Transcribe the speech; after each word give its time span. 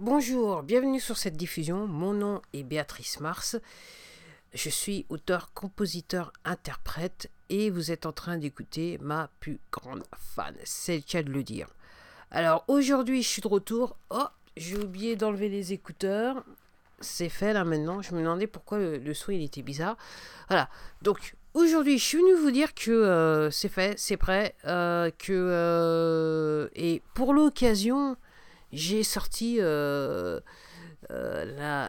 Bonjour, 0.00 0.62
bienvenue 0.62 0.98
sur 0.98 1.18
cette 1.18 1.36
diffusion. 1.36 1.86
Mon 1.86 2.14
nom 2.14 2.40
est 2.54 2.62
Béatrice 2.62 3.20
Mars. 3.20 3.58
Je 4.54 4.70
suis 4.70 5.04
auteur, 5.10 5.52
compositeur, 5.52 6.32
interprète 6.46 7.28
et 7.50 7.68
vous 7.68 7.90
êtes 7.90 8.06
en 8.06 8.12
train 8.12 8.38
d'écouter 8.38 8.96
ma 9.02 9.28
plus 9.40 9.60
grande 9.70 10.02
fan. 10.16 10.54
C'est 10.64 10.96
le 10.96 11.02
cas 11.02 11.22
de 11.22 11.30
le 11.30 11.42
dire. 11.42 11.68
Alors 12.30 12.64
aujourd'hui, 12.66 13.22
je 13.22 13.28
suis 13.28 13.42
de 13.42 13.48
retour. 13.48 13.94
Oh, 14.08 14.24
j'ai 14.56 14.78
oublié 14.78 15.16
d'enlever 15.16 15.50
les 15.50 15.74
écouteurs. 15.74 16.44
C'est 17.00 17.28
fait 17.28 17.52
là 17.52 17.64
maintenant. 17.64 18.00
Je 18.00 18.14
me 18.14 18.20
demandais 18.22 18.46
pourquoi 18.46 18.78
le, 18.78 19.12
son 19.12 19.32
il 19.32 19.42
était 19.42 19.60
bizarre. 19.60 19.98
Voilà. 20.48 20.70
Donc 21.02 21.34
aujourd'hui, 21.52 21.98
je 21.98 22.04
suis 22.04 22.18
venu 22.18 22.36
vous 22.36 22.50
dire 22.50 22.72
que 22.72 22.90
euh, 22.90 23.50
c'est 23.50 23.68
fait, 23.68 23.98
c'est 23.98 24.16
prêt. 24.16 24.54
Euh, 24.64 25.10
euh, 25.28 26.68
et 26.74 27.02
pour 27.12 27.34
l'occasion, 27.34 28.16
j'ai 28.72 29.02
sorti 29.02 29.58
la, 29.58 30.40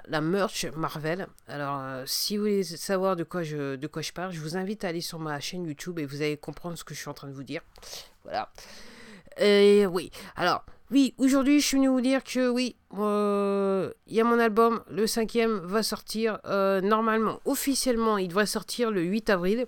la, 0.07 0.21
merch 0.21 0.65
Marvel. 0.75 1.27
Alors, 1.47 2.07
si 2.07 2.37
vous 2.37 2.43
voulez 2.43 2.63
savoir 2.63 3.15
de 3.15 3.23
quoi, 3.23 3.43
je, 3.43 3.75
de 3.75 3.87
quoi 3.87 4.01
je 4.01 4.11
parle, 4.11 4.31
je 4.31 4.39
vous 4.39 4.57
invite 4.57 4.83
à 4.83 4.89
aller 4.89 5.01
sur 5.01 5.19
ma 5.19 5.39
chaîne 5.39 5.65
YouTube 5.65 5.99
et 5.99 6.05
vous 6.05 6.21
allez 6.21 6.37
comprendre 6.37 6.77
ce 6.77 6.83
que 6.83 6.93
je 6.93 6.99
suis 6.99 7.09
en 7.09 7.13
train 7.13 7.27
de 7.27 7.33
vous 7.33 7.43
dire. 7.43 7.61
Voilà. 8.23 8.51
Et 9.37 9.85
oui. 9.85 10.11
Alors, 10.35 10.63
oui, 10.91 11.13
aujourd'hui, 11.17 11.61
je 11.61 11.65
suis 11.67 11.77
venu 11.77 11.87
vous 11.87 12.01
dire 12.01 12.21
que 12.21 12.49
oui, 12.49 12.75
euh, 12.97 13.91
il 14.07 14.15
y 14.15 14.19
a 14.19 14.25
mon 14.25 14.39
album, 14.39 14.83
le 14.89 15.07
cinquième 15.07 15.59
va 15.59 15.83
sortir 15.83 16.39
euh, 16.45 16.81
normalement, 16.81 17.39
officiellement, 17.45 18.17
il 18.17 18.27
devrait 18.27 18.45
sortir 18.45 18.91
le 18.91 19.01
8 19.01 19.29
avril. 19.29 19.65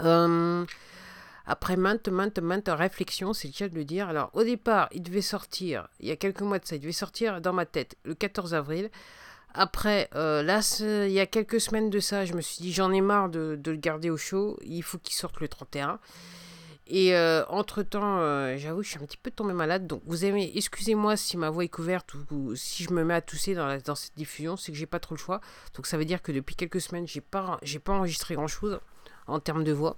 Euh, 0.00 0.64
après 1.46 1.76
maintes, 1.76 2.08
maintes, 2.08 2.38
maintes 2.38 2.68
réflexions, 2.68 3.32
c'est 3.32 3.48
le 3.48 3.54
cas 3.54 3.68
de 3.68 3.74
le 3.74 3.84
dire. 3.84 4.08
Alors, 4.08 4.30
au 4.32 4.44
départ, 4.44 4.88
il 4.92 5.02
devait 5.02 5.20
sortir, 5.20 5.88
il 6.00 6.08
y 6.08 6.10
a 6.10 6.16
quelques 6.16 6.42
mois 6.42 6.58
de 6.58 6.66
ça, 6.66 6.76
il 6.76 6.80
devait 6.80 6.92
sortir 6.92 7.40
dans 7.40 7.52
ma 7.52 7.66
tête 7.66 7.96
le 8.04 8.14
14 8.14 8.54
avril. 8.54 8.90
Après, 9.52 10.08
là, 10.12 10.60
il 10.80 11.12
y 11.12 11.20
a 11.20 11.26
quelques 11.26 11.60
semaines 11.60 11.90
de 11.90 12.00
ça, 12.00 12.24
je 12.24 12.34
me 12.34 12.40
suis 12.40 12.62
dit, 12.62 12.72
j'en 12.72 12.92
ai 12.92 13.00
marre 13.00 13.28
de, 13.28 13.56
de, 13.60 13.70
le 13.70 13.76
garder 13.76 14.10
au 14.10 14.16
chaud, 14.16 14.58
il 14.64 14.82
faut 14.82 14.98
qu'il 14.98 15.14
sorte 15.14 15.40
le 15.40 15.48
31. 15.48 16.00
Et 16.86 17.14
euh, 17.14 17.44
entre-temps, 17.48 18.18
euh, 18.18 18.56
j'avoue, 18.58 18.82
je 18.82 18.90
suis 18.90 18.98
un 18.98 19.06
petit 19.06 19.16
peu 19.16 19.30
tombé 19.30 19.54
malade. 19.54 19.86
Donc, 19.86 20.02
vous 20.04 20.24
aimez, 20.24 20.52
excusez-moi 20.54 21.16
si 21.16 21.36
ma 21.36 21.48
voix 21.48 21.64
est 21.64 21.68
couverte 21.68 22.12
ou, 22.30 22.54
si 22.56 22.84
je 22.84 22.92
me 22.92 23.04
mets 23.04 23.14
à 23.14 23.22
tousser 23.22 23.54
dans, 23.54 23.78
dans 23.78 23.94
cette 23.94 24.14
diffusion, 24.16 24.56
c'est 24.56 24.70
que 24.70 24.76
j'ai 24.76 24.86
pas 24.86 25.00
trop 25.00 25.14
le 25.14 25.20
choix. 25.20 25.40
Donc, 25.74 25.86
ça 25.86 25.96
veut 25.96 26.04
dire 26.04 26.20
que 26.20 26.30
depuis 26.30 26.56
quelques 26.56 26.80
semaines, 26.80 27.06
j'ai 27.08 27.22
pas, 27.22 27.58
j'ai 27.62 27.78
pas 27.78 27.94
enregistré 27.94 28.34
grand-chose 28.34 28.78
en 29.26 29.40
termes 29.40 29.64
de 29.64 29.72
voix. 29.72 29.96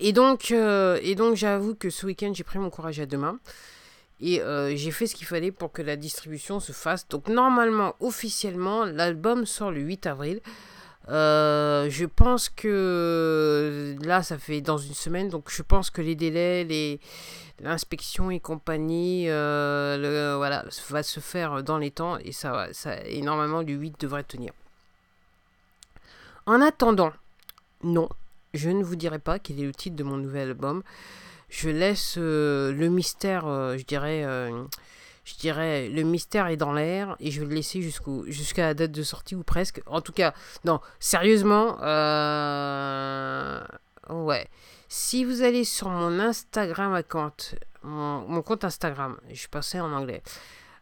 Et 0.00 0.12
donc, 0.12 0.50
euh, 0.50 1.14
donc 1.14 1.36
j'avoue 1.36 1.74
que 1.74 1.90
ce 1.90 2.06
week-end, 2.06 2.32
j'ai 2.34 2.44
pris 2.44 2.58
mon 2.58 2.70
courage 2.70 3.00
à 3.00 3.06
deux 3.06 3.18
mains. 3.18 3.38
Et 4.20 4.40
j'ai 4.76 4.90
fait 4.90 5.06
ce 5.06 5.14
qu'il 5.14 5.26
fallait 5.26 5.50
pour 5.50 5.70
que 5.72 5.82
la 5.82 5.96
distribution 5.96 6.58
se 6.58 6.72
fasse. 6.72 7.06
Donc, 7.08 7.28
normalement, 7.28 7.94
officiellement, 8.00 8.84
l'album 8.84 9.44
sort 9.44 9.70
le 9.70 9.80
8 9.80 10.06
avril. 10.06 10.40
Euh, 11.08 11.90
je 11.90 12.06
pense 12.06 12.48
que 12.48 13.94
là, 14.02 14.22
ça 14.22 14.38
fait 14.38 14.60
dans 14.60 14.78
une 14.78 14.94
semaine, 14.94 15.28
donc 15.28 15.50
je 15.50 15.62
pense 15.62 15.90
que 15.90 16.00
les 16.00 16.14
délais, 16.14 16.64
les 16.64 17.00
l'inspection 17.60 18.30
et 18.30 18.40
compagnie, 18.40 19.26
euh, 19.28 20.34
voilà, 20.36 20.64
va 20.88 21.02
se 21.02 21.20
faire 21.20 21.62
dans 21.62 21.78
les 21.78 21.90
temps 21.92 22.18
et 22.18 22.32
ça, 22.32 22.68
ça 22.72 23.00
et 23.04 23.20
normalement 23.20 23.62
du 23.62 23.74
8 23.74 24.00
devrait 24.00 24.24
tenir. 24.24 24.52
En 26.46 26.60
attendant, 26.60 27.12
non, 27.82 28.08
je 28.54 28.70
ne 28.70 28.82
vous 28.82 28.96
dirai 28.96 29.18
pas 29.18 29.38
quel 29.38 29.60
est 29.60 29.66
le 29.66 29.74
titre 29.74 29.96
de 29.96 30.04
mon 30.04 30.16
nouvel 30.16 30.48
album. 30.48 30.82
Je 31.50 31.68
laisse 31.68 32.16
euh, 32.16 32.72
le 32.72 32.88
mystère, 32.88 33.44
je 33.76 33.84
dirais 33.84 34.24
je 35.24 35.36
dirais, 35.36 35.88
le 35.88 36.02
mystère 36.02 36.48
est 36.48 36.56
dans 36.56 36.72
l'air 36.72 37.16
et 37.18 37.30
je 37.30 37.40
vais 37.40 37.46
le 37.46 37.54
laisser 37.54 37.80
jusqu'à 38.26 38.62
la 38.62 38.74
date 38.74 38.92
de 38.92 39.02
sortie 39.02 39.34
ou 39.34 39.42
presque. 39.42 39.80
En 39.86 40.00
tout 40.02 40.12
cas, 40.12 40.34
non, 40.64 40.80
sérieusement, 41.00 41.78
euh, 41.82 43.60
ouais. 44.10 44.48
Si 44.88 45.24
vous 45.24 45.42
allez 45.42 45.64
sur 45.64 45.88
mon 45.88 46.20
Instagram 46.20 46.92
account, 46.92 47.32
mon, 47.82 48.42
compte 48.42 48.64
Instagram, 48.64 49.16
je 49.32 49.48
passais 49.48 49.80
en 49.80 49.92
anglais. 49.92 50.22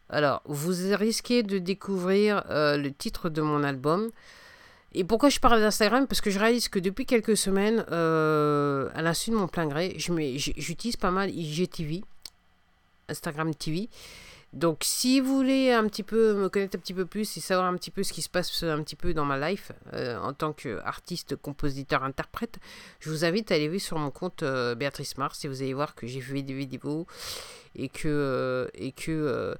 Alors, 0.09 0.41
vous 0.45 0.73
risquez 0.95 1.41
de 1.41 1.57
découvrir 1.57 2.43
euh, 2.49 2.77
le 2.77 2.93
titre 2.93 3.29
de 3.29 3.41
mon 3.41 3.63
album. 3.63 4.11
Et 4.95 5.03
pourquoi 5.03 5.29
je 5.29 5.39
parle 5.39 5.59
d'Instagram? 5.59 6.07
Parce 6.07 6.21
que 6.21 6.29
je 6.29 6.39
réalise 6.39 6.69
que 6.69 6.79
depuis 6.79 7.05
quelques 7.05 7.35
semaines, 7.35 7.85
euh, 7.91 8.89
à 8.93 9.01
l'insu 9.01 9.31
de 9.31 9.35
mon 9.35 9.47
plein 9.47 9.65
gré, 9.65 9.95
j'utilise 9.97 10.97
pas 10.97 11.11
mal 11.11 11.31
IGTV, 11.31 12.03
Instagram 13.09 13.53
TV. 13.55 13.89
Donc 14.53 14.81
si 14.83 15.19
vous 15.19 15.35
voulez 15.35 15.71
un 15.71 15.87
petit 15.87 16.03
peu 16.03 16.35
me 16.35 16.47
connaître 16.47 16.77
un 16.77 16.79
petit 16.79 16.93
peu 16.93 17.07
plus 17.07 17.37
et 17.37 17.39
savoir 17.39 17.65
un 17.65 17.75
petit 17.75 17.89
peu 17.89 18.03
ce 18.03 18.13
qui 18.13 18.21
se 18.21 18.29
passe 18.29 18.61
un 18.61 18.83
petit 18.83 18.95
peu 18.95 19.15
dans 19.15 19.25
ma 19.25 19.49
life 19.49 19.71
euh, 19.93 20.15
en 20.19 20.31
tant 20.33 20.53
qu'artiste, 20.53 21.35
compositeur, 21.35 22.03
interprète, 22.03 22.59
je 22.99 23.09
vous 23.09 23.25
invite 23.25 23.51
à 23.51 23.55
aller 23.55 23.67
voir 23.67 23.79
sur 23.79 23.97
mon 23.97 24.11
compte 24.11 24.43
euh, 24.43 24.75
Béatrice 24.75 25.17
Mars 25.17 25.43
et 25.43 25.47
vous 25.47 25.63
allez 25.63 25.73
voir 25.73 25.95
que 25.95 26.05
j'ai 26.05 26.21
fait 26.21 26.43
des 26.43 26.53
vidéos 26.53 27.07
et 27.75 27.89
que 27.89 28.69
et 28.75 28.91
que 28.91 29.55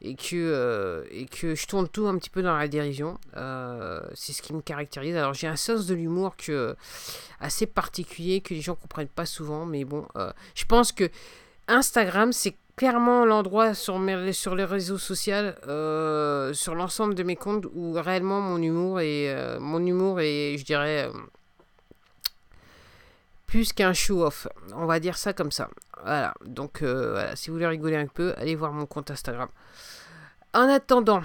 et 0.00 0.14
que 0.14 1.06
et 1.10 1.26
que 1.26 1.54
je 1.54 1.66
tourne 1.66 1.88
tout 1.88 2.06
un 2.06 2.16
petit 2.18 2.30
peu 2.30 2.42
dans 2.42 2.56
la 2.56 2.68
dérision. 2.68 3.18
c'est 4.14 4.32
ce 4.32 4.42
qui 4.42 4.52
me 4.54 4.60
caractérise. 4.60 5.16
Alors 5.16 5.34
j'ai 5.34 5.46
un 5.46 5.56
sens 5.56 5.86
de 5.86 5.94
l'humour 5.94 6.36
que 6.36 6.76
assez 7.40 7.66
particulier 7.66 8.40
que 8.40 8.54
les 8.54 8.60
gens 8.60 8.74
comprennent 8.74 9.08
pas 9.08 9.26
souvent, 9.26 9.66
mais 9.66 9.84
bon, 9.84 10.06
je 10.54 10.64
pense 10.64 10.92
que 10.92 11.10
Instagram 11.68 12.32
c'est 12.32 12.56
clairement 12.78 13.24
l'endroit 13.26 13.74
sur, 13.74 14.00
sur 14.32 14.54
les 14.54 14.64
réseaux 14.64 14.98
sociaux, 14.98 15.34
euh, 15.66 16.54
sur 16.54 16.74
l'ensemble 16.76 17.14
de 17.14 17.24
mes 17.24 17.36
comptes, 17.36 17.66
où 17.74 17.92
réellement 17.92 18.40
mon 18.40 18.62
humour 18.62 19.00
est, 19.00 19.34
euh, 19.34 19.58
mon 19.58 19.84
humour 19.84 20.20
est 20.20 20.56
je 20.56 20.64
dirais, 20.64 21.08
euh, 21.08 21.12
plus 23.48 23.72
qu'un 23.72 23.92
show-off. 23.92 24.46
On 24.74 24.86
va 24.86 25.00
dire 25.00 25.18
ça 25.18 25.32
comme 25.32 25.50
ça. 25.50 25.68
Voilà. 26.04 26.32
Donc, 26.44 26.82
voilà. 26.82 27.34
si 27.34 27.50
vous 27.50 27.56
voulez 27.56 27.66
rigoler 27.66 27.96
un 27.96 28.06
peu, 28.06 28.32
allez 28.36 28.54
voir 28.54 28.72
mon 28.72 28.86
compte 28.86 29.10
Instagram. 29.10 29.48
En 30.54 30.68
attendant, 30.68 31.22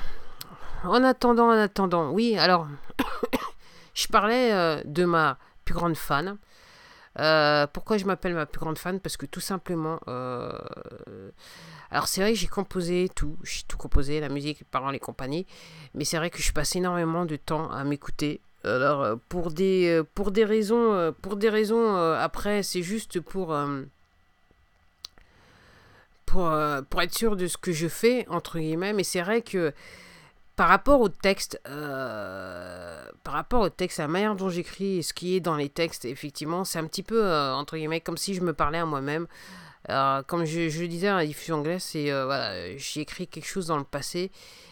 en 0.83 1.03
attendant, 1.03 1.49
en 1.49 1.57
attendant, 1.57 2.09
oui, 2.09 2.35
alors, 2.37 2.67
je 3.93 4.07
parlais 4.07 4.83
de 4.83 5.05
ma 5.05 5.37
plus 5.65 5.75
grande 5.75 5.95
fan. 5.95 6.37
Euh, 7.19 7.67
pourquoi 7.67 7.97
je 7.97 8.05
m'appelle 8.05 8.33
ma 8.33 8.45
plus 8.45 8.59
grande 8.59 8.77
fan? 8.77 8.99
Parce 8.99 9.17
que 9.17 9.25
tout 9.25 9.39
simplement, 9.39 9.99
euh, 10.07 10.57
alors 11.91 12.07
c'est 12.07 12.21
vrai 12.21 12.33
que 12.33 12.39
j'ai 12.39 12.47
composé 12.47 13.09
tout, 13.13 13.37
j'ai 13.43 13.63
tout 13.67 13.77
composé, 13.77 14.19
la 14.19 14.29
musique, 14.29 14.59
les 14.59 14.65
paroles, 14.65 14.93
les 14.93 14.99
compagnies, 14.99 15.45
mais 15.93 16.05
c'est 16.05 16.17
vrai 16.17 16.29
que 16.29 16.41
je 16.41 16.51
passe 16.51 16.75
énormément 16.75 17.25
de 17.25 17.35
temps 17.35 17.71
à 17.71 17.83
m'écouter. 17.83 18.41
Alors 18.63 19.03
euh, 19.03 19.15
pour 19.29 19.51
des 19.51 20.01
pour 20.15 20.31
des 20.31 20.45
raisons 20.45 21.13
pour 21.21 21.35
des 21.35 21.49
raisons 21.49 21.95
après 21.95 22.63
c'est 22.63 22.81
juste 22.81 23.19
pour 23.19 23.55
pour, 26.25 26.51
être 27.01 27.13
sûr 27.13 27.35
de 27.35 27.47
ce 27.47 27.57
que 27.57 27.71
je 27.71 27.87
fais 27.87 28.25
entre 28.29 28.57
guillemets 28.57 28.93
mais 28.93 29.03
c'est 29.03 29.21
vrai 29.21 29.41
que 29.41 29.73
par 30.55 30.67
rapport 30.67 31.01
au 31.01 31.09
texte, 31.09 31.59
euh, 31.67 33.03
par 33.23 33.33
rapport 33.33 33.61
au 33.61 33.69
texte, 33.69 33.97
la 33.97 34.07
manière 34.07 34.35
dont 34.35 34.49
j'écris 34.49 35.01
ce 35.01 35.13
qui 35.13 35.35
est 35.35 35.39
dans 35.39 35.55
les 35.55 35.69
textes, 35.69 36.05
effectivement, 36.05 36.63
c'est 36.63 36.79
un 36.79 36.85
petit 36.85 37.03
peu, 37.03 37.25
euh, 37.25 37.53
entre 37.53 37.75
guillemets, 37.75 38.01
comme 38.01 38.17
si 38.17 38.35
je 38.35 38.41
me 38.41 38.53
parlais 38.53 38.77
à 38.77 38.85
moi-même. 38.85 39.27
Comme 39.87 40.45
je, 40.45 40.81
le 40.81 40.87
disais 40.87 41.07
dans 41.07 41.17
la 41.17 41.25
diffusion 41.25 41.57
anglaise, 41.57 41.83
c'est, 41.83 42.11
euh, 42.11 42.25
voilà, 42.25 42.77
j'ai 42.77 43.01
écrit 43.01 43.27
quelque 43.27 43.47
chose 43.47 43.67
dans 43.67 43.77
le 43.77 43.83
passé, 43.83 44.31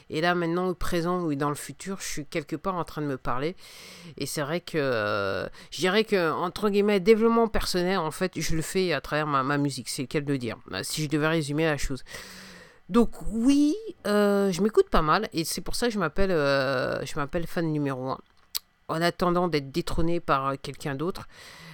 et 0.10 0.20
là, 0.20 0.36
maintenant, 0.36 0.68
au 0.68 0.74
présent 0.74 1.22
ou 1.22 1.34
dans 1.36 1.50
le 1.50 1.56
futur, 1.56 1.98
je 2.02 2.06
suis 2.06 2.26
quelque 2.26 2.58
part 2.58 2.76
en 2.76 2.84
train 2.84 3.02
de 3.02 3.08
me 3.08 3.16
parler. 3.16 3.56
Et 4.18 4.26
c'est 4.26 4.42
vrai 4.42 4.60
que, 4.60 5.48
je 5.72 5.78
dirais 5.78 6.04
que, 6.04 6.32
entre 6.32 6.70
guillemets, 6.70 7.00
développement 7.00 7.48
personnel, 7.48 7.98
en 7.98 8.12
fait, 8.12 8.34
je 8.38 8.56
le 8.56 8.62
fais 8.62 8.92
à 8.92 9.00
travers 9.00 9.26
ma, 9.26 9.42
ma 9.44 9.58
musique, 9.58 9.88
c'est 9.88 10.14
le 10.14 10.22
de 10.22 10.36
dire, 10.36 10.58
si 10.84 11.04
je 11.04 11.10
devais 11.10 11.28
résumer 11.28 11.64
la 11.64 11.78
chose. 11.78 12.04
Donc 12.92 13.12
oui, 13.32 13.74
euh, 14.06 14.52
je 14.52 14.62
m'écoute 14.62 14.90
pas 14.90 15.02
mal 15.02 15.30
et 15.32 15.46
c'est 15.46 15.62
pour 15.62 15.76
ça 15.76 15.88
que 15.88 15.94
je 15.94 16.00
m'appelle 16.00 16.30
euh, 16.30 17.02
je 17.06 17.16
m'appelle 17.16 17.48
fan 17.48 17.72
numéro 17.72 18.10
1. 18.10 18.18
En 18.92 19.02
attendant 19.02 19.48
d'être 19.48 19.72
détrôné 19.72 20.20
par 20.20 20.48
euh, 20.48 20.56
quelqu'un 20.62 20.96
d'autre, 20.96 21.28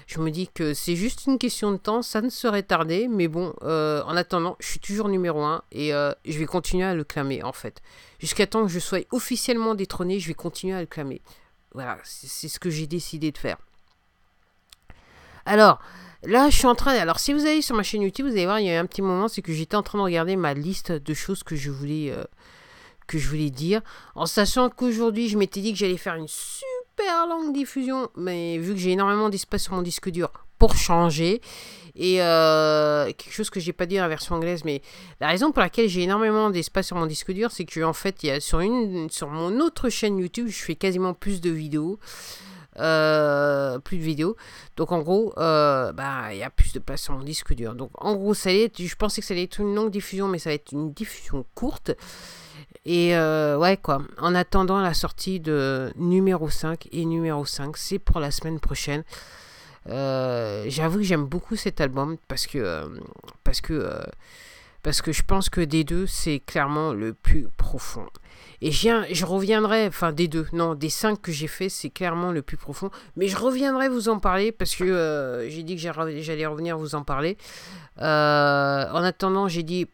je 0.08 0.20
me 0.20 0.32
dis 0.32 0.48
que 0.48 0.74
c'est 0.74 0.96
juste 0.96 1.26
une 1.26 1.38
question 1.38 1.72
de 1.72 1.78
temps, 1.78 2.02
ça 2.02 2.22
ne 2.22 2.30
serait 2.30 2.64
tardé, 2.64 3.10
mais 3.10 3.28
bon, 3.28 3.54
en 3.62 4.16
attendant, 4.16 4.56
je 4.62 4.68
suis 4.68 4.80
toujours 4.80 5.10
numéro 5.10 5.44
1 5.44 5.64
et 5.74 5.90
je 5.90 6.40
vais 6.40 6.46
continuer 6.46 6.86
à 6.86 6.96
le 6.96 7.04
clamer 7.04 7.44
en 7.44 7.52
fait. 7.52 7.82
Jusqu'à 8.18 8.48
temps 8.48 8.66
que 8.66 8.72
je 8.72 8.80
sois 8.80 9.00
officiellement 9.12 9.76
détrôné, 9.76 10.22
je 10.22 10.30
vais 10.30 10.34
continuer 10.34 10.76
à 10.76 10.80
le 10.80 10.86
clamer. 10.86 11.22
Voilà, 11.74 11.98
c'est 12.06 12.48
ce 12.48 12.58
que 12.58 12.70
j'ai 12.70 12.88
décidé 12.88 13.34
de 13.34 13.38
faire. 13.38 13.58
Alors, 15.46 15.82
Là, 16.24 16.50
je 16.50 16.58
suis 16.58 16.66
en 16.66 16.76
train. 16.76 16.94
Alors, 16.94 17.20
si 17.20 17.32
vous 17.32 17.46
allez 17.46 17.62
sur 17.62 17.76
ma 17.76 17.84
chaîne 17.84 18.02
YouTube, 18.02 18.26
vous 18.26 18.32
allez 18.32 18.46
voir, 18.46 18.60
il 18.60 18.66
y 18.66 18.72
a 18.72 18.80
un 18.80 18.86
petit 18.86 19.02
moment, 19.02 19.28
c'est 19.28 19.42
que 19.42 19.54
j'étais 19.54 19.76
en 19.76 19.84
train 19.84 20.00
de 20.00 20.04
regarder 20.04 20.36
ma 20.36 20.54
liste 20.54 20.92
de 20.92 21.14
choses 21.14 21.44
que 21.44 21.56
je 21.56 21.70
voulais, 21.70 22.12
euh, 22.12 22.24
que 23.06 23.20
je 23.20 23.28
voulais 23.28 23.52
dire, 23.52 23.82
en 24.16 24.26
sachant 24.26 24.70
qu'aujourd'hui, 24.70 25.30
je 25.30 25.38
m'étais 25.38 25.62
dit 25.62 25.72
que 25.72 25.78
j'allais 25.78 25.98
faire 25.98 26.16
une 26.16 26.28
super 26.28 26.68
longue 27.28 27.54
diffusion, 27.54 28.10
mais 28.16 28.58
vu 28.58 28.74
que 28.74 28.80
j'ai 28.80 28.92
énormément 28.92 29.30
d'espace 29.30 29.64
sur 29.64 29.74
mon 29.74 29.82
disque 29.82 30.10
dur 30.10 30.32
pour 30.58 30.76
changer. 30.76 31.42
Et 31.96 32.22
euh, 32.22 33.06
quelque 33.06 33.34
chose 33.34 33.50
que 33.50 33.60
j'ai 33.60 33.74
pas 33.74 33.88
dit 33.88 33.96
la 33.96 34.08
version 34.08 34.36
anglaise, 34.36 34.64
mais 34.64 34.82
la 35.20 35.28
raison 35.28 35.52
pour 35.52 35.62
laquelle 35.62 35.90
j'ai 35.90 36.04
énormément 36.04 36.52
d'espace 36.52 36.88
sur 36.88 36.96
mon 36.96 37.08
disque 37.08 37.32
dur, 37.32 37.52
c'est 37.52 37.66
que 37.66 37.84
en 37.84 37.94
fait, 37.94 38.22
il 38.22 38.28
y 38.28 38.32
a 38.32 38.40
sur, 38.40 38.60
une, 38.60 39.10
sur 39.10 39.30
mon 39.30 39.60
autre 39.60 39.90
chaîne 39.90 40.20
YouTube, 40.20 40.48
je 40.48 40.64
fais 40.64 40.76
quasiment 40.76 41.14
plus 41.16 41.42
de 41.42 41.50
vidéos. 41.50 42.00
Euh, 42.80 43.80
plus 43.80 43.98
de 43.98 44.04
vidéos. 44.04 44.36
Donc 44.76 44.92
en 44.92 45.00
gros, 45.00 45.34
euh, 45.38 45.92
bah, 45.94 46.34
il 46.34 46.38
y 46.38 46.44
a 46.44 46.50
plus 46.50 46.74
de 46.74 46.80
place 46.80 47.02
sur 47.02 47.14
mon 47.14 47.24
disque 47.24 47.54
dur. 47.54 47.74
Donc 47.76 47.92
en 47.96 48.16
gros, 48.16 48.34
ça 48.34 48.50
allait 48.50 48.72
je 48.78 48.96
pensais 48.96 49.22
que 49.22 49.28
ça 49.28 49.34
allait 49.34 49.44
être 49.44 49.60
une 49.60 49.74
longue 49.74 49.92
diffusion, 49.92 50.28
mais 50.28 50.40
ça 50.40 50.50
va 50.50 50.54
être 50.54 50.72
une 50.72 50.92
diffusion 50.92 51.46
courte. 51.56 51.92
Et 52.86 53.18
ouais, 53.18 53.78
quoi. 53.82 54.02
En 54.20 54.34
attendant 54.36 54.80
la 54.80 54.94
sortie 54.94 55.40
de 55.40 55.92
numéro 55.98 56.50
5 56.50 56.88
et 56.92 57.06
numéro 57.06 57.46
5, 57.46 57.76
c'est 57.76 58.00
pour 58.00 58.20
la 58.20 58.32
semaine 58.32 58.60
prochaine. 58.60 59.04
Euh, 59.90 60.66
j'avoue 60.68 60.98
que 60.98 61.04
j'aime 61.04 61.26
beaucoup 61.26 61.56
cet 61.56 61.80
album 61.82 62.18
parce 62.28 62.48
que, 62.48 62.58
euh, 62.58 62.88
parce, 63.44 63.62
que, 63.62 63.74
euh, 63.74 64.04
parce 64.88 65.02
que 65.02 65.12
je 65.12 65.22
pense 65.22 65.50
que 65.50 65.60
des 65.60 65.84
deux, 65.84 66.08
c'est 66.08 66.40
clairement 66.40 66.94
le 66.94 67.14
plus 67.14 67.50
profond. 67.58 68.08
Et 68.62 68.72
je, 68.72 69.26
reviendrai, 69.26 69.86
enfin 69.86 70.14
des 70.14 70.30
deux, 70.30 70.48
non, 70.54 70.76
des 70.76 70.90
cinq 70.90 71.22
que 71.22 71.34
j'ai 71.34 71.50
fait, 71.50 71.68
c'est 71.68 71.90
clairement 71.90 72.32
le 72.32 72.42
plus 72.42 72.56
profond. 72.56 72.90
Mais 73.18 73.28
je 73.28 73.36
reviendrai 73.36 73.90
vous 73.90 74.08
en 74.08 74.20
parler 74.20 74.54
parce 74.54 74.78
que 74.78 75.46
j'ai 75.50 75.64
dit 75.64 75.76
que 75.76 75.82
j'allais 75.82 76.46
revenir 76.46 76.78
vous 76.78 76.96
en 76.96 77.04
parler. 77.04 77.36
en 77.98 79.04
attendant, 79.04 79.50
j'ai 79.50 79.64
dit 79.64 79.88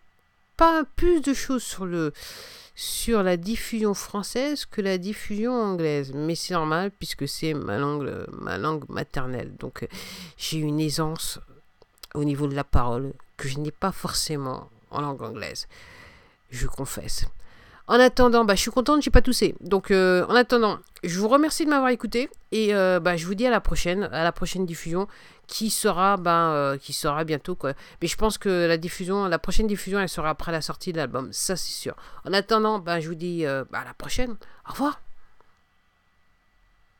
pas 0.58 0.84
plus 0.96 1.22
de 1.22 1.34
choses 1.34 1.64
sur 1.64 1.88
le 1.88 2.14
sur 2.76 3.24
la 3.24 3.36
diffusion 3.36 3.96
française 3.96 4.68
que 4.68 4.80
la 4.80 5.00
diffusion 5.00 5.54
anglaise. 5.54 6.12
Mais 6.14 6.36
c'est 6.36 6.54
normal 6.54 6.92
puisque 6.92 7.28
c'est 7.28 7.56
ma 7.56 7.80
langue, 7.80 8.28
ma 8.32 8.60
langue 8.60 8.88
maternelle. 8.90 9.56
Donc 9.58 9.88
j'ai 10.38 10.60
une 10.60 10.80
aisance 10.80 11.40
au 12.14 12.24
niveau 12.24 12.46
de 12.46 12.54
la 12.54 12.64
parole 12.64 13.14
que 13.38 13.48
je 13.48 13.58
n'ai 13.58 13.72
pas 13.72 13.92
forcément 13.92 14.70
en 14.94 15.02
langue 15.02 15.22
anglaise. 15.22 15.68
Je 16.50 16.68
confesse. 16.68 17.26
En 17.88 18.00
attendant, 18.00 18.46
bah, 18.46 18.56
je 18.56 18.62
suis 18.62 18.72
contente, 18.72 19.02
j'ai 19.02 19.12
pas 19.12 19.22
toussé. 19.22 19.56
Donc, 19.60 19.92
euh, 19.92 20.26
en 20.30 20.36
attendant, 20.36 20.80
je 21.04 21.20
vous 21.20 21.28
remercie 21.28 21.66
de 21.66 21.70
m'avoir 21.70 21.90
écouté 21.90 22.30
et 22.54 22.74
euh, 22.74 23.02
bah, 23.02 23.18
je 23.18 23.26
vous 23.26 23.36
dis 23.36 23.46
à 23.46 23.52
la 23.52 23.60
prochaine, 23.60 24.04
à 24.06 24.24
la 24.24 24.32
prochaine 24.32 24.66
diffusion 24.66 25.08
qui 25.48 25.70
sera, 25.70 26.16
ben, 26.16 26.52
euh, 26.52 26.78
qui 26.78 26.94
sera 26.94 27.26
bientôt 27.26 27.56
quoi. 27.56 27.74
Mais 28.02 28.08
je 28.08 28.16
pense 28.16 28.38
que 28.38 28.68
la 28.68 28.78
diffusion, 28.78 29.28
la 29.28 29.40
prochaine 29.40 29.68
diffusion, 29.68 30.00
elle 30.00 30.08
sera 30.08 30.30
après 30.30 30.54
la 30.54 30.62
sortie 30.62 30.94
de 30.94 30.98
l'album, 30.98 31.34
ça 31.34 31.58
c'est 31.58 31.74
sûr. 31.74 31.96
En 32.26 32.32
attendant, 32.32 32.80
ben, 32.80 33.02
je 33.02 33.10
vous 33.10 33.16
dis 33.16 33.44
bah, 33.44 33.80
à 33.80 33.86
la 33.86 33.94
prochaine. 33.94 34.38
Au 34.70 34.72
revoir. 34.72 35.02